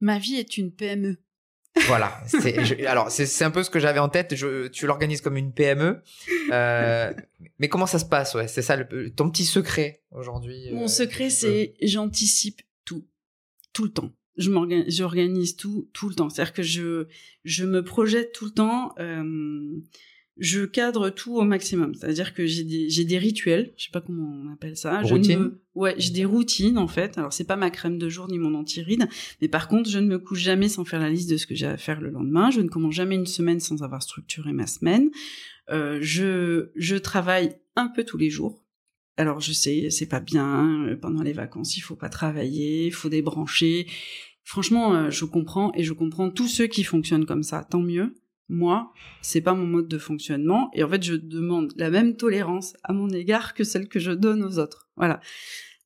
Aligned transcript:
Ma 0.00 0.18
vie 0.18 0.36
est 0.36 0.56
une 0.56 0.72
PME. 0.72 1.18
Voilà. 1.86 2.20
alors, 2.86 3.10
c'est 3.10 3.44
un 3.44 3.50
peu 3.50 3.62
ce 3.62 3.70
que 3.70 3.78
j'avais 3.78 4.00
en 4.00 4.08
tête. 4.08 4.34
Je, 4.34 4.68
tu 4.68 4.86
l'organises 4.86 5.20
comme 5.20 5.36
une 5.36 5.52
PME. 5.52 6.02
Euh, 6.50 7.12
mais 7.58 7.68
comment 7.68 7.86
ça 7.86 7.98
se 7.98 8.04
passe 8.04 8.34
ouais? 8.34 8.48
C'est 8.48 8.62
ça 8.62 8.76
le, 8.76 9.10
ton 9.10 9.30
petit 9.30 9.44
secret 9.44 10.02
aujourd'hui 10.10 10.70
Mon 10.72 10.88
secret, 10.88 11.30
c'est 11.30 11.74
j'anticipe 11.82 12.62
tout. 12.84 13.06
Tout 13.72 13.84
le 13.84 13.90
temps 13.90 14.12
j'organise 14.38 15.56
tout 15.56 15.88
tout 15.92 16.08
le 16.08 16.14
temps. 16.14 16.30
C'est-à-dire 16.30 16.54
que 16.54 16.62
je 16.62 17.06
je 17.44 17.64
me 17.64 17.82
projette 17.82 18.32
tout 18.32 18.46
le 18.46 18.50
temps. 18.52 18.94
Euh, 18.98 19.80
je 20.38 20.64
cadre 20.64 21.10
tout 21.10 21.36
au 21.36 21.44
maximum. 21.44 21.94
C'est-à-dire 21.94 22.34
que 22.34 22.46
j'ai 22.46 22.64
des 22.64 22.88
j'ai 22.88 23.04
des 23.04 23.18
rituels. 23.18 23.72
Je 23.76 23.84
sais 23.84 23.90
pas 23.92 24.00
comment 24.00 24.30
on 24.44 24.52
appelle 24.52 24.76
ça. 24.76 25.00
Routine. 25.02 25.52
ouais, 25.74 25.94
j'ai 25.98 26.12
des 26.12 26.24
routines 26.24 26.78
en 26.78 26.88
fait. 26.88 27.18
Alors 27.18 27.32
c'est 27.32 27.44
pas 27.44 27.56
ma 27.56 27.70
crème 27.70 27.98
de 27.98 28.08
jour 28.08 28.28
ni 28.28 28.38
mon 28.38 28.54
anti-rides, 28.54 29.08
mais 29.40 29.48
par 29.48 29.68
contre 29.68 29.90
je 29.90 29.98
ne 29.98 30.06
me 30.06 30.18
couche 30.18 30.40
jamais 30.40 30.68
sans 30.68 30.84
faire 30.84 31.00
la 31.00 31.10
liste 31.10 31.30
de 31.30 31.36
ce 31.36 31.46
que 31.46 31.54
j'ai 31.54 31.66
à 31.66 31.76
faire 31.76 32.00
le 32.00 32.10
lendemain. 32.10 32.50
Je 32.50 32.60
ne 32.60 32.68
commence 32.68 32.94
jamais 32.94 33.16
une 33.16 33.26
semaine 33.26 33.60
sans 33.60 33.82
avoir 33.82 34.02
structuré 34.02 34.52
ma 34.52 34.66
semaine. 34.66 35.10
Euh, 35.70 35.98
je 36.00 36.70
je 36.76 36.96
travaille 36.96 37.56
un 37.76 37.88
peu 37.88 38.04
tous 38.04 38.16
les 38.16 38.30
jours 38.30 38.64
alors 39.18 39.40
je 39.40 39.52
sais, 39.52 39.90
c'est 39.90 40.06
pas 40.06 40.20
bien 40.20 40.86
euh, 40.86 40.96
pendant 40.96 41.22
les 41.22 41.32
vacances, 41.32 41.76
il 41.76 41.80
faut 41.80 41.96
pas 41.96 42.08
travailler, 42.08 42.86
il 42.86 42.92
faut 42.92 43.08
débrancher. 43.08 43.86
Franchement, 44.44 44.94
euh, 44.94 45.10
je 45.10 45.24
comprends 45.24 45.72
et 45.74 45.82
je 45.82 45.92
comprends 45.92 46.30
tous 46.30 46.46
ceux 46.46 46.68
qui 46.68 46.84
fonctionnent 46.84 47.26
comme 47.26 47.42
ça, 47.42 47.66
tant 47.68 47.80
mieux. 47.80 48.14
Moi, 48.48 48.92
c'est 49.20 49.40
pas 49.40 49.54
mon 49.54 49.66
mode 49.66 49.88
de 49.88 49.98
fonctionnement 49.98 50.70
et 50.74 50.82
en 50.82 50.88
fait, 50.88 51.02
je 51.02 51.14
demande 51.14 51.72
la 51.76 51.90
même 51.90 52.16
tolérance 52.16 52.74
à 52.82 52.92
mon 52.92 53.10
égard 53.10 53.54
que 53.54 53.64
celle 53.64 53.88
que 53.88 54.00
je 54.00 54.12
donne 54.12 54.42
aux 54.42 54.58
autres. 54.58 54.88
Voilà. 54.96 55.20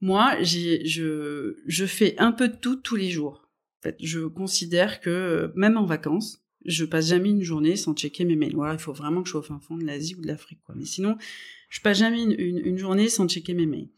Moi, 0.00 0.40
je, 0.42 1.54
je 1.66 1.86
fais 1.86 2.14
un 2.18 2.32
peu 2.32 2.48
de 2.48 2.56
tout 2.56 2.76
tous 2.76 2.96
les 2.96 3.10
jours. 3.10 3.48
En 3.80 3.82
fait, 3.82 3.96
je 4.00 4.20
considère 4.20 5.00
que 5.00 5.52
même 5.56 5.76
en 5.76 5.86
vacances, 5.86 6.42
je 6.64 6.84
passe 6.84 7.08
jamais 7.08 7.30
une 7.30 7.42
journée 7.42 7.76
sans 7.76 7.94
checker 7.94 8.24
mes 8.24 8.36
mails. 8.36 8.54
Voilà, 8.54 8.74
il 8.74 8.78
faut 8.78 8.92
vraiment 8.92 9.22
que 9.22 9.28
je 9.28 9.32
sois 9.32 9.40
au 9.40 9.44
fin 9.44 9.58
fond 9.58 9.76
de 9.76 9.84
l'Asie 9.84 10.14
ou 10.14 10.22
de 10.22 10.28
l'Afrique, 10.28 10.60
quoi. 10.64 10.74
Mais 10.78 10.84
sinon, 10.84 11.16
je 11.68 11.80
passe 11.80 11.98
jamais 11.98 12.22
une, 12.22 12.60
une 12.64 12.78
journée 12.78 13.08
sans 13.08 13.28
checker 13.28 13.54
mes 13.54 13.66
mails. 13.66 13.88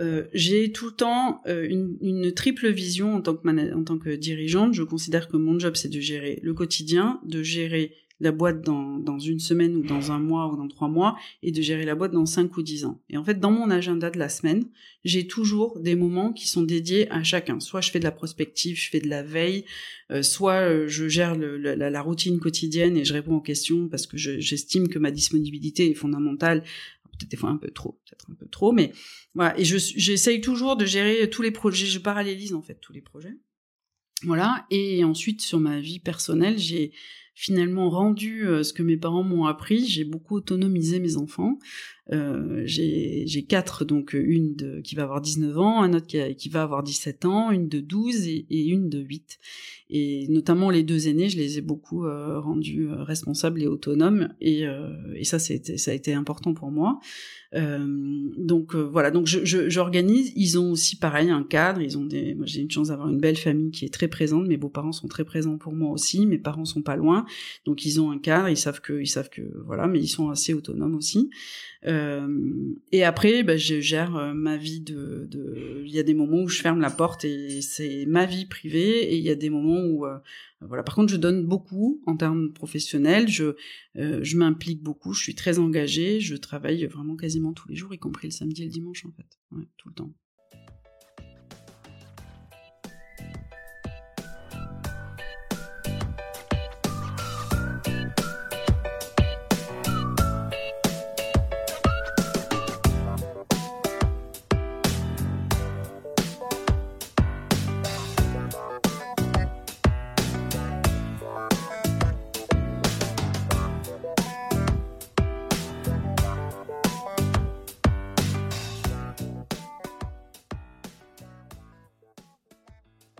Euh, 0.00 0.24
j'ai 0.32 0.70
tout 0.70 0.86
le 0.86 0.92
temps 0.92 1.42
euh, 1.46 1.66
une, 1.68 1.96
une, 2.00 2.32
triple 2.32 2.68
vision 2.68 3.16
en 3.16 3.20
tant 3.20 3.34
que 3.34 3.74
en 3.74 3.84
tant 3.84 3.98
que 3.98 4.10
dirigeante. 4.10 4.74
Je 4.74 4.84
considère 4.84 5.28
que 5.28 5.36
mon 5.36 5.58
job 5.58 5.74
c'est 5.76 5.88
de 5.88 6.00
gérer 6.00 6.38
le 6.42 6.54
quotidien, 6.54 7.20
de 7.24 7.42
gérer 7.42 7.94
la 8.20 8.32
boîte 8.32 8.62
dans, 8.62 8.98
dans 8.98 9.18
une 9.18 9.38
semaine 9.38 9.76
ou 9.76 9.82
dans 9.82 10.10
un 10.10 10.18
mois 10.18 10.52
ou 10.52 10.56
dans 10.56 10.68
trois 10.68 10.88
mois 10.88 11.16
et 11.42 11.52
de 11.52 11.62
gérer 11.62 11.84
la 11.84 11.94
boîte 11.94 12.12
dans 12.12 12.26
cinq 12.26 12.56
ou 12.56 12.62
dix 12.62 12.84
ans. 12.84 13.00
Et 13.08 13.16
en 13.16 13.24
fait, 13.24 13.38
dans 13.38 13.52
mon 13.52 13.70
agenda 13.70 14.10
de 14.10 14.18
la 14.18 14.28
semaine, 14.28 14.64
j'ai 15.04 15.26
toujours 15.26 15.78
des 15.78 15.94
moments 15.94 16.32
qui 16.32 16.48
sont 16.48 16.62
dédiés 16.62 17.10
à 17.10 17.22
chacun. 17.22 17.60
Soit 17.60 17.80
je 17.80 17.90
fais 17.90 18.00
de 18.00 18.04
la 18.04 18.10
prospective, 18.10 18.76
je 18.76 18.90
fais 18.90 19.00
de 19.00 19.08
la 19.08 19.22
veille, 19.22 19.64
euh, 20.10 20.22
soit 20.22 20.86
je 20.86 21.08
gère 21.08 21.36
le, 21.36 21.56
la, 21.56 21.90
la, 21.90 22.02
routine 22.02 22.40
quotidienne 22.40 22.96
et 22.96 23.04
je 23.04 23.12
réponds 23.12 23.36
aux 23.36 23.40
questions 23.40 23.88
parce 23.88 24.06
que 24.06 24.16
j'estime 24.16 24.88
que 24.88 24.98
ma 24.98 25.10
disponibilité 25.10 25.90
est 25.90 25.94
fondamentale 25.94 26.64
peut-être 27.18 27.30
des 27.30 27.36
fois 27.36 27.50
un 27.50 27.56
peu 27.56 27.70
trop, 27.70 28.00
peut-être 28.04 28.30
un 28.30 28.34
peu 28.34 28.46
trop, 28.46 28.72
mais 28.72 28.92
voilà. 29.34 29.58
Et 29.58 29.64
je 29.64 29.76
j'essaye 29.78 30.40
toujours 30.40 30.76
de 30.76 30.84
gérer 30.84 31.28
tous 31.30 31.42
les 31.42 31.50
projets. 31.50 31.86
Je 31.86 31.98
parallélise 31.98 32.54
en 32.54 32.62
fait 32.62 32.78
tous 32.80 32.92
les 32.92 33.00
projets. 33.00 33.36
Voilà. 34.22 34.66
Et 34.70 35.04
ensuite 35.04 35.42
sur 35.42 35.60
ma 35.60 35.80
vie 35.80 36.00
personnelle, 36.00 36.58
j'ai 36.58 36.92
finalement 37.38 37.88
rendu 37.88 38.44
euh, 38.44 38.64
ce 38.64 38.72
que 38.72 38.82
mes 38.82 38.96
parents 38.96 39.22
m'ont 39.22 39.44
appris. 39.44 39.86
J'ai 39.86 40.02
beaucoup 40.02 40.34
autonomisé 40.34 40.98
mes 40.98 41.16
enfants. 41.16 41.56
Euh, 42.10 42.62
j'ai 42.64 43.44
quatre, 43.46 43.84
donc 43.84 44.14
une 44.14 44.54
de, 44.54 44.80
qui 44.80 44.94
va 44.94 45.02
avoir 45.02 45.20
19 45.20 45.58
ans, 45.58 45.82
un 45.82 45.92
autre 45.92 46.06
qui, 46.06 46.48
va 46.48 46.62
avoir 46.62 46.82
17 46.82 47.26
ans, 47.26 47.50
une 47.50 47.68
de 47.68 47.80
12 47.80 48.26
et, 48.26 48.46
une 48.50 48.88
de 48.88 48.98
8. 48.98 49.38
Et 49.90 50.26
notamment 50.28 50.70
les 50.70 50.82
deux 50.82 51.08
aînés, 51.08 51.28
je 51.28 51.36
les 51.36 51.58
ai 51.58 51.60
beaucoup 51.60 52.04
euh, 52.04 52.40
rendus 52.40 52.88
euh, 52.88 53.02
responsables 53.02 53.62
et 53.62 53.66
autonomes. 53.66 54.34
Et, 54.40 54.66
euh, 54.66 54.90
et 55.16 55.24
ça, 55.24 55.38
ça 55.38 55.90
a 55.90 55.94
été 55.94 56.12
important 56.14 56.54
pour 56.54 56.70
moi. 56.70 57.00
donc 57.52 58.74
voilà, 58.74 59.10
donc 59.10 59.26
j'organise. 59.26 60.28
Je, 60.28 60.32
ils 60.36 60.58
ont 60.58 60.72
aussi 60.72 60.96
pareil 60.96 61.30
un 61.30 61.42
cadre. 61.42 61.80
Ils 61.80 61.96
ont 61.96 62.04
des. 62.04 62.34
Moi, 62.34 62.46
j'ai 62.46 62.60
une 62.60 62.70
chance 62.70 62.88
d'avoir 62.88 63.08
une 63.08 63.18
belle 63.18 63.36
famille 63.36 63.70
qui 63.70 63.84
est 63.84 63.92
très 63.92 64.08
présente. 64.08 64.46
Mes 64.46 64.58
beaux-parents 64.58 64.92
sont 64.92 65.08
très 65.08 65.24
présents 65.24 65.56
pour 65.56 65.72
moi 65.72 65.90
aussi. 65.90 66.26
Mes 66.26 66.38
parents 66.38 66.66
sont 66.66 66.82
pas 66.82 66.96
loin, 66.96 67.24
donc 67.64 67.84
ils 67.84 68.00
ont 68.00 68.10
un 68.10 68.18
cadre. 68.18 68.48
Ils 68.48 68.56
savent 68.56 68.80
que, 68.80 69.00
ils 69.00 69.08
savent 69.08 69.30
que 69.30 69.42
voilà, 69.64 69.86
mais 69.86 70.00
ils 70.00 70.08
sont 70.08 70.30
assez 70.30 70.54
autonomes 70.54 70.94
aussi. 70.94 71.30
Euh, 71.86 72.74
et 72.90 73.04
après, 73.04 73.42
bah, 73.42 73.56
je 73.56 73.80
gère 73.80 74.16
euh, 74.16 74.32
ma 74.34 74.56
vie 74.56 74.80
de. 74.80 75.28
Il 75.84 75.90
y 75.90 75.98
a 75.98 76.02
des 76.02 76.14
moments 76.14 76.42
où 76.42 76.48
je 76.48 76.60
ferme 76.60 76.80
la 76.80 76.90
porte 76.90 77.24
et 77.24 77.62
c'est 77.62 78.04
ma 78.06 78.26
vie 78.26 78.46
privée, 78.46 79.12
et 79.12 79.16
il 79.16 79.22
y 79.22 79.30
a 79.30 79.34
des 79.34 79.50
moments 79.50 79.80
où, 79.80 80.06
euh, 80.06 80.18
voilà. 80.60 80.82
Par 80.82 80.94
contre, 80.94 81.12
je 81.12 81.16
donne 81.16 81.46
beaucoup 81.46 82.02
en 82.06 82.16
termes 82.16 82.52
professionnels. 82.52 83.28
Je, 83.28 83.54
je 83.94 84.36
m'implique 84.36 84.82
beaucoup. 84.82 85.12
Je 85.12 85.22
suis 85.22 85.34
très 85.34 85.58
engagée. 85.58 86.20
Je 86.20 86.34
travaille 86.36 86.84
vraiment 86.86 87.16
quasiment 87.16 87.52
tous 87.52 87.68
les 87.68 87.76
jours, 87.76 87.94
y 87.94 87.98
compris 87.98 88.28
le 88.28 88.32
samedi 88.32 88.62
et 88.62 88.66
le 88.66 88.70
dimanche, 88.70 89.04
en 89.04 89.12
fait, 89.12 89.26
tout 89.76 89.88
le 89.88 89.94
temps. 89.94 90.12